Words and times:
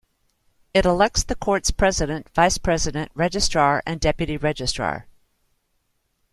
It 0.73 0.83
elects 0.83 1.21
the 1.23 1.35
court's 1.35 1.69
president, 1.69 2.27
vice-president, 2.33 3.11
registrar 3.13 3.83
and 3.85 3.99
deputy 4.01 4.35
registrar. 4.35 5.05